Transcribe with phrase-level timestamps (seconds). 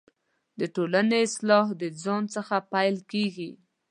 [0.59, 3.49] دټولنۍ اصلاح دځان څخه پیل کیږې